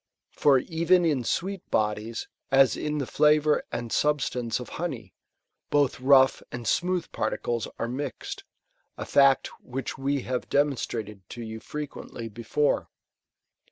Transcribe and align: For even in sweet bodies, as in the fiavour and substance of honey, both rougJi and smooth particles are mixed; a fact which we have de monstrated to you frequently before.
For 0.31 0.57
even 0.57 1.05
in 1.05 1.23
sweet 1.23 1.61
bodies, 1.69 2.27
as 2.49 2.75
in 2.75 2.97
the 2.97 3.05
fiavour 3.05 3.61
and 3.71 3.91
substance 3.91 4.59
of 4.59 4.69
honey, 4.81 5.13
both 5.69 5.97
rougJi 5.99 6.41
and 6.51 6.67
smooth 6.67 7.11
particles 7.11 7.67
are 7.77 7.87
mixed; 7.87 8.43
a 8.97 9.05
fact 9.05 9.49
which 9.61 9.99
we 9.99 10.23
have 10.23 10.49
de 10.49 10.57
monstrated 10.63 11.19
to 11.29 11.43
you 11.43 11.59
frequently 11.59 12.29
before. 12.29 12.89